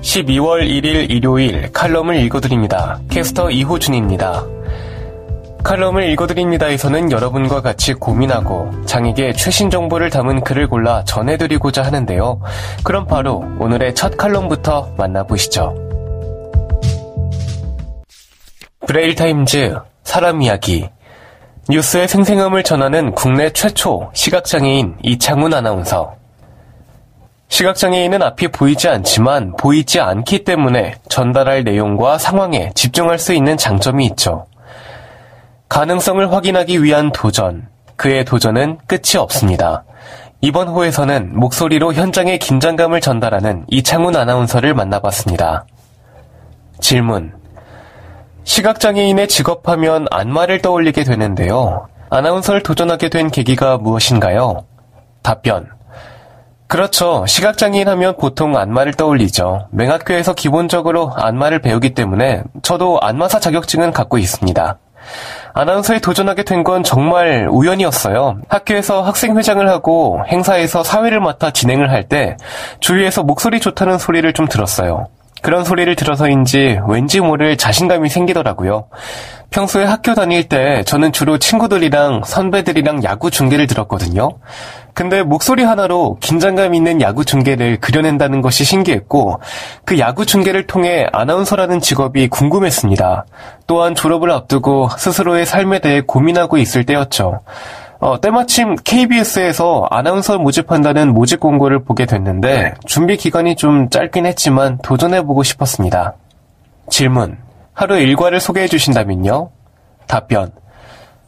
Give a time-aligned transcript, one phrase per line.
[0.00, 3.00] 12월 1일 일요일 칼럼을 읽어드립니다.
[3.10, 4.46] 캐스터 이호준입니다.
[5.62, 12.40] 칼럼을 읽어드립니다에서는 여러분과 같이 고민하고 장에게 최신 정보를 담은 글을 골라 전해드리고자 하는데요.
[12.82, 15.74] 그럼 바로 오늘의 첫 칼럼부터 만나보시죠.
[18.86, 20.88] 브레일타임즈 사람 이야기
[21.68, 26.19] 뉴스의 생생함을 전하는 국내 최초 시각장애인 이창훈 아나운서
[27.50, 34.46] 시각장애인은 앞이 보이지 않지만 보이지 않기 때문에 전달할 내용과 상황에 집중할 수 있는 장점이 있죠.
[35.68, 37.68] 가능성을 확인하기 위한 도전.
[37.96, 39.84] 그의 도전은 끝이 없습니다.
[40.40, 45.66] 이번 호에서는 목소리로 현장의 긴장감을 전달하는 이창훈 아나운서를 만나봤습니다.
[46.80, 47.34] 질문.
[48.44, 51.88] 시각장애인의 직업하면 안마를 떠올리게 되는데요.
[52.08, 54.64] 아나운서를 도전하게 된 계기가 무엇인가요?
[55.22, 55.79] 답변.
[56.70, 57.24] 그렇죠.
[57.26, 59.66] 시각장애인 하면 보통 안마를 떠올리죠.
[59.72, 64.78] 맹학교에서 기본적으로 안마를 배우기 때문에 저도 안마사 자격증은 갖고 있습니다.
[65.52, 68.36] 아나운서에 도전하게 된 건 정말 우연이었어요.
[68.48, 72.36] 학교에서 학생회장을 하고 행사에서 사회를 맡아 진행을 할 때
[72.78, 75.08] 주위에서 목소리 좋다는 소리를 좀 들었어요.
[75.42, 78.88] 그런 소리를 들어서인지 왠지 모를 자신감이 생기더라고요.
[79.50, 84.30] 평소에 학교 다닐 때 저는 주로 친구들이랑 선배들이랑 야구 중계를 들었거든요.
[84.94, 89.40] 근데 목소리 하나로 긴장감 있는 야구 중계를 그려낸다는 것이 신기했고
[89.84, 93.24] 그 야구 중계를 통해 아나운서라는 직업이 궁금했습니다.
[93.66, 97.40] 또한 졸업을 앞두고 스스로의 삶에 대해 고민하고 있을 때였죠.
[98.00, 105.42] 어, 때마침 KBS에서 아나운서 모집한다는 모집 공고를 보게 됐는데 준비 기간이 좀 짧긴 했지만 도전해보고
[105.42, 106.14] 싶었습니다.
[106.88, 107.36] 질문.
[107.74, 109.50] 하루 일과를 소개해 주신다면요?
[110.06, 110.50] 답변.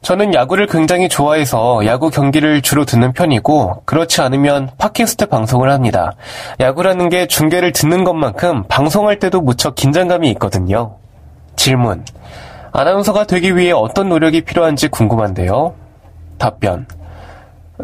[0.00, 6.12] 저는 야구를 굉장히 좋아해서 야구 경기를 주로 듣는 편이고 그렇지 않으면 팟캐스트 방송을 합니다.
[6.60, 10.96] 야구라는 게 중계를 듣는 것만큼 방송할 때도 무척 긴장감이 있거든요.
[11.56, 12.04] 질문.
[12.72, 15.83] 아나운서가 되기 위해 어떤 노력이 필요한지 궁금한데요.
[16.38, 16.86] 답변.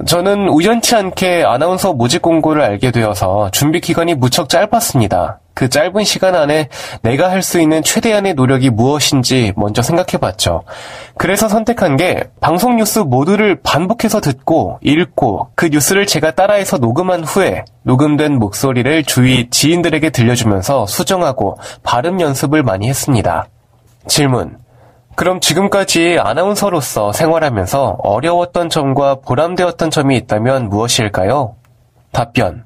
[0.07, 5.41] 저는 우연치 않게 아나운서 모집 공고를 알게 되어서 준비 기간이 무척 짧았습니다.
[5.53, 6.69] 그 짧은 시간 안에
[7.03, 10.63] 내가 할 수 있는 최대한의 노력이 무엇인지 먼저 생각해 봤죠.
[11.19, 17.65] 그래서 선택한 게 방송 뉴스 모두를 반복해서 듣고 읽고 그 뉴스를 제가 따라해서 녹음한 후에
[17.83, 23.49] 녹음된 목소리를 주위 지인들에게 들려주면서 수정하고 발음 연습을 많이 했습니다.
[24.07, 24.57] 질문.
[25.21, 31.57] 그럼 지금까지 아나운서로서 생활하면서 어려웠던 점과 보람되었던 점이 있다면 무엇일까요?
[32.11, 32.65] 답변.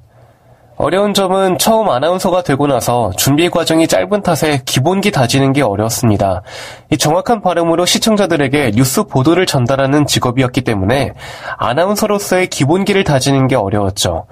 [0.77, 6.43] 어려운 점은 처음 아나운서가 되고 나서 준비 과정이 짧은 탓에 기본기 다지는 게 어려웠습니다.
[6.91, 11.11] 이 정확한 발음으로 시청자들에게 뉴스 보도를 전달하는 직업이었기 때문에
[11.57, 14.27] 아나운서로서의 기본기를 다지는 게 어려웠죠.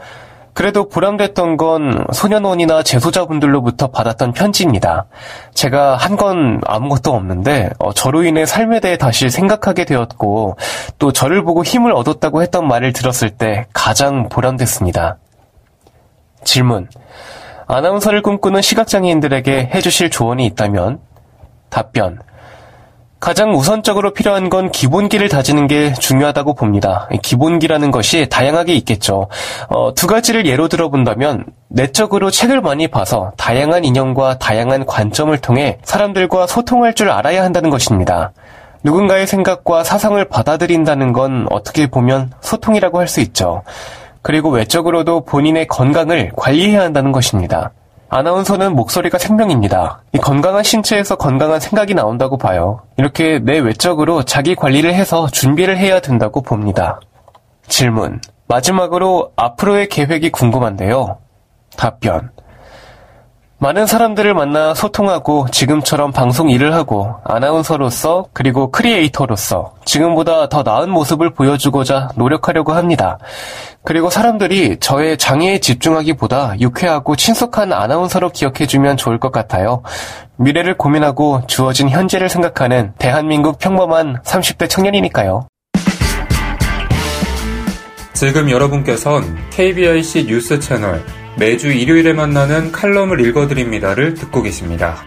[0.54, 5.06] 그래도 보람됐던 건 소년원이나 재소자분들로부터 받았던 편지입니다.
[5.54, 10.58] 제가 한 건 아무것도 없는데 어, 저로 인해 삶에 대해 다시 생각하게 되었고
[11.00, 15.18] 또 저를 보고 힘을 얻었다고 했던 말을 들었을 때 가장 보람됐습니다.
[16.44, 16.88] 질문.
[17.66, 21.00] 아나운서를 꿈꾸는 시각장애인들에게 해주실 조언이 있다면?
[21.70, 22.20] 답변.
[23.24, 27.08] 가장 우선적으로 필요한 건 기본기를 다지는 게 중요하다고 봅니다.
[27.22, 29.30] 기본기라는 것이 다양하게 있겠죠.
[29.70, 36.48] 어, 두 가지를 예로 들어본다면 내적으로 책을 많이 봐서 다양한 인형과 다양한 관점을 통해 사람들과
[36.48, 38.34] 소통할 줄 알아야 한다는 것입니다.
[38.84, 43.64] 누군가의 생각과 사상을 받아들인다는 건 어떻게 보면 소통이라고 할 수 있죠.
[44.22, 47.72] 그리고 외적으로도 본인의 건강을 관리해야 한다는 것입니다.
[48.14, 50.04] 아나운서는 목소리가 생명입니다.
[50.14, 52.82] 이 건강한 신체에서 건강한 생각이 나온다고 봐요.
[52.98, 57.00] 이렇게 내 외적으로 자기 관리를 해서 준비를 해야 된다고 봅니다.
[57.68, 58.22] 질문.
[58.48, 61.18] 마지막으로 앞으로의 계획이 궁금한데요.
[61.76, 62.30] 답변.
[63.64, 71.34] 많은 사람들을 만나 소통하고 지금처럼 방송 일을 하고 아나운서로서 그리고 크리에이터로서 지금보다 더 나은 모습을
[71.34, 73.20] 보여주고자 노력하려고 합니다.
[73.86, 79.82] 그리고 사람들이 저의 장애에 집중하기보다 유쾌하고 친숙한 아나운서로 기억해주면 좋을 것 같아요.
[80.36, 85.48] 미래를 고민하고 주어진 현재를 생각하는 대한민국 평범한 30대 청년이니까요.
[88.12, 91.02] 지금 여러분께선 KBIC 뉴스 채널
[91.38, 94.98] 매주 일요일에 만나는 칼럼을 읽어드립니다를 듣고 계십니다.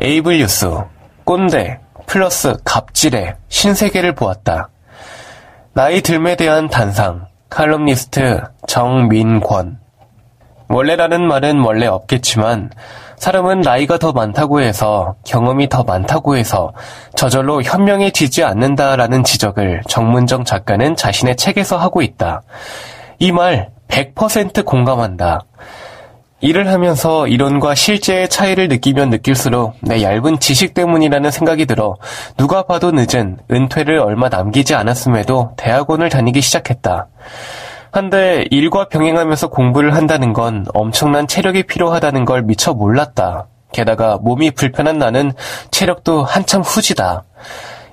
[0.00, 0.66] 에이블 뉴스,
[1.24, 4.70] 꼰대, 플러스 갑질의 신세계를 보았다.
[5.74, 9.78] 나이 듦에 대한 단상, 칼럼니스트 정민권.
[10.68, 12.70] 원래라는 말은 원래 없겠지만,
[13.18, 16.72] 사람은 나이가 더 많다고 해서 경험이 더 많다고 해서
[17.16, 22.42] 저절로 현명해지지 않는다라는 지적을 정문정 작가는 자신의 책에서 하고 있다.
[23.18, 25.40] 이 말 100% 공감한다.
[26.40, 31.96] 일을 하면서 이론과 실제의 차이를 느끼면 느낄수록 내 얇은 지식 때문이라는 생각이 들어
[32.36, 37.08] 누가 봐도 늦은 은퇴를 얼마 남기지 않았음에도 대학원을 다니기 시작했다.
[37.90, 43.46] 한데 일과 병행하면서 공부를 한다는 건 엄청난 체력이 필요하다는 걸 미처 몰랐다.
[43.72, 45.32] 게다가 몸이 불편한 나는
[45.70, 47.24] 체력도 한참 후지다.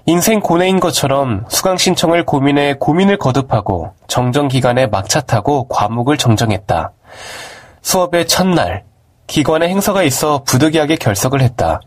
[0.07, 6.91] 인생 고뇌인 것처럼 수강 신청을 고민해 고민을 거듭하고 정정 기간에 막차 타고 과목을 정정했다.
[7.81, 8.83] 수업의 첫날,
[9.27, 11.81] 기관에 행사가 있어 부득이하게 결석을 했다.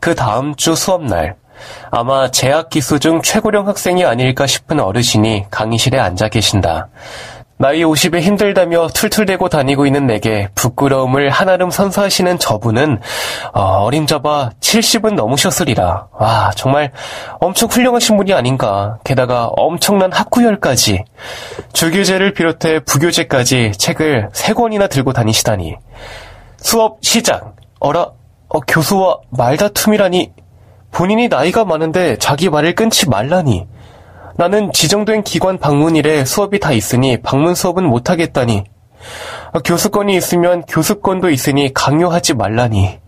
[0.00, 1.36] 그 다음 주 수업날,
[1.90, 6.88] 아마 재학 기수 중 최고령 학생이 아닐까 싶은 어르신이 강의실에 앉아 계신다.
[7.60, 12.98] 나이 50에 힘들다며 툴툴대고 다니고 있는 내게 부끄러움을 한아름 선사하시는 저분은
[13.52, 16.08] 어, 림잡아 70은 넘으셨으리라.
[16.10, 16.90] 와 정말
[17.38, 18.96] 엄청 훌륭하신 분이 아닌가.
[19.04, 21.04] 게다가 엄청난 학구열까지
[21.74, 25.76] 주교제를 비롯해 부교제까지 책을 세 권이나 들고 다니시다니.
[26.56, 27.56] 수업 시작.
[27.78, 28.12] 어라
[28.48, 30.32] 어, 교수와 말다툼이라니
[30.92, 33.66] 본인이 나이가 많은데 자기 말을 끊지 말라니.
[34.36, 38.64] 나는 지정된 기관 방문일에 수업이 다 있으니 방문 수업은 못하겠다니.
[39.64, 42.98] 교수권이 있으면 교수권도 있으니 강요하지 말라니.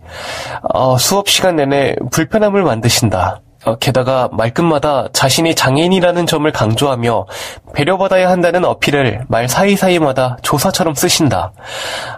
[0.63, 3.42] 어, 수업 시간 내내 불편함을 만드신다.
[3.65, 7.25] 어, 게다가 말끝마다 자신이 장애인이라는 점을 강조하며
[7.73, 11.53] 배려받아야 한다는 어필을 말 사이사이마다 조사처럼 쓰신다.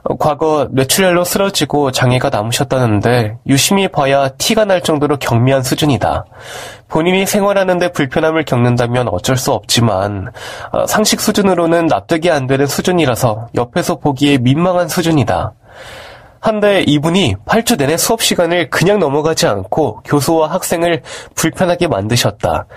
[0.03, 6.25] 어, 과거 뇌출혈로 쓰러지고 장애가 남으셨다는데 유심히 봐야 티가 날 정도로 경미한 수준이다.
[6.87, 10.31] 본인이 생활하는데 불편함을 겪는다면 어쩔 수 없지만
[10.71, 15.53] 어, 상식 수준으로는 납득이 안 되는 수준이라서 옆에서 보기에 민망한 수준이다.
[16.45, 21.01] 한데 이분이 8주 내내 수업 시간을 그냥 넘어가지 않고 교수와 학생을
[21.33, 22.67] 불편하게 만드셨다.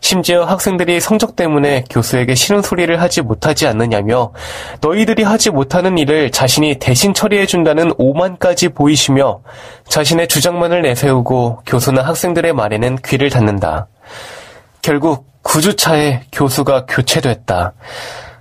[0.00, 4.32] 심지어 학생들이 성적 때문에 교수에게 싫은 소리를 하지 못하지 않느냐며
[4.80, 9.40] 너희들이 하지 못하는 일을 자신이 대신 처리해준다는 오만까지 보이시며
[9.88, 13.88] 자신의 주장만을 내세우고 교수나 학생들의 말에는 귀를 닫는다.
[14.82, 17.72] 결국 9주차에 교수가 교체됐다.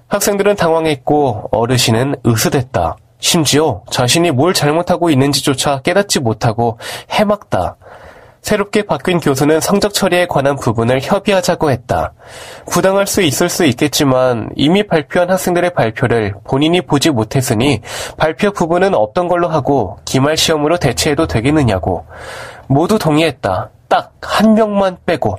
[0.09, 2.97] 학생들은 당황했고 어르신은 으스댔다.
[3.19, 6.77] 심지어 자신이 뭘 잘못하고 있는지조차 깨닫지 못하고
[7.11, 7.77] 해막다.
[8.41, 12.13] 새롭게 바뀐 교수는 성적 처리에 관한 부분을 협의하자고 했다.
[12.69, 17.81] 부당할 수 있을 수 있겠지만 이미 발표한 학생들의 발표를 본인이 보지 못했으니
[18.17, 22.05] 발표 부분은 없던 걸로 하고 기말 시험으로 대체해도 되겠느냐고.
[22.67, 23.71] 모두 동의했다.
[23.87, 25.37] 딱 한 명만 빼고.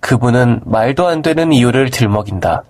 [0.00, 2.64] 그분은 말도 안 되는 이유를 들먹인다.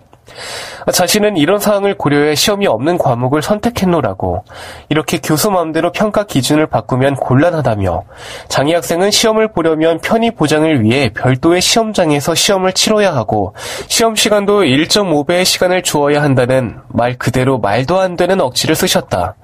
[0.91, 4.43] 자신은 이런 사항을 고려해 시험이 없는 과목을 선택했노라고
[4.89, 8.03] 이렇게 교수 마음대로 평가 기준을 바꾸면 곤란하다며
[8.49, 13.55] 장애 학생은 시험을 보려면 편의 보장을 위해 별도의 시험장에서 시험을 치러야 하고
[13.87, 19.35] 시험 시간도 1.5배의 시간을 주어야 한다는 말 그대로 말도 안 되는 억지를 쓰셨다.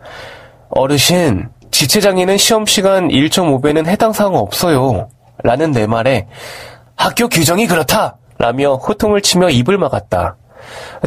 [0.69, 5.09] 어르신, 지체장애는 시험 시간 1.5배는 해당 사항 없어요.
[5.43, 6.27] 라는 내 말에
[6.95, 8.17] 학교 규정이 그렇다!
[8.37, 10.37] 라며 호통을 치며 입을 막았다.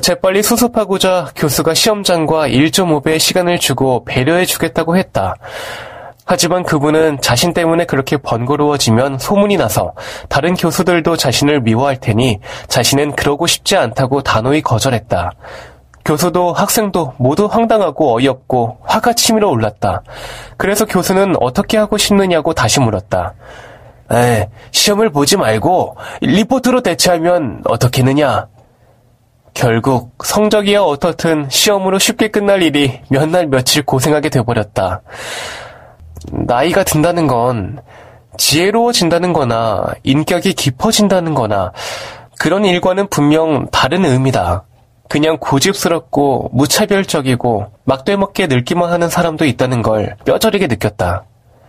[0.01, 5.37] 재빨리 수습하고자 교수가 시험장과 1.5배의 시간을 주고 배려해 주겠다고 했다.
[6.25, 9.93] 하지만 그분은 자신 때문에 그렇게 번거로워지면 소문이 나서
[10.29, 15.33] 다른 교수들도 자신을 미워할 테니 자신은 그러고 싶지 않다고 단호히 거절했다.
[16.05, 20.03] 교수도 학생도 모두 황당하고 어이없고 화가 치밀어 올랐다.
[20.57, 23.35] 그래서 교수는 어떻게 하고 싶느냐고 다시 물었다.
[24.13, 28.49] 에, 시험을 보지 말고 리포트로 대체하면 어떻겠느냐?
[29.55, 35.03] 결국 성적이야 어떻든 시험으로 쉽게 끝날 일이 몇 날 며칠 고생하게 돼버렸다.
[36.33, 37.81] 나이가 든다는 건
[38.39, 41.73] 지혜로워진다는 거나 인격이 깊어진다는 거나
[42.39, 44.65] 그런 일과는 분명 다른 의미다.
[45.09, 51.25] 그냥 고집스럽고 무차별적이고 막되먹게 늙기만 하는 사람도 있다는 걸 뼈저리게 느꼈다.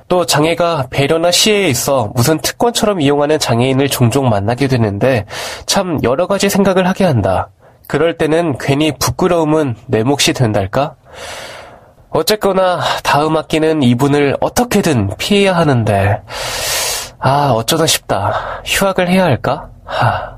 [0.07, 5.25] 또 장애가 배려나 시혜에 있어 무슨 특권처럼 이용하는 장애인을 종종 만나게 되는데
[5.65, 7.49] 참 여러 가지 생각을 하게 한다.
[7.87, 10.95] 그럴 때는 괜히 부끄러움은 내 몫이 된달까?
[12.09, 16.21] 어쨌거나 다음 학기는 이분을 어떻게든 피해야 하는데
[17.19, 18.61] 아 어쩌다 싶다.
[18.65, 19.69] 휴학을 해야 할까?
[19.85, 20.37] 하.